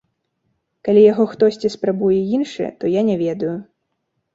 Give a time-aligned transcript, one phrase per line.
[0.87, 3.57] Калі яго хтосьці спрабуе іншы, то я не ведаю.